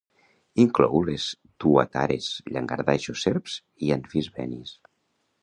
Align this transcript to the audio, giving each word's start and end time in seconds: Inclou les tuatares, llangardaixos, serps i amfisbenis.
Inclou 0.61 1.03
les 1.09 1.25
tuatares, 1.63 2.31
llangardaixos, 2.55 3.27
serps 3.27 3.61
i 3.89 3.93
amfisbenis. 3.99 4.75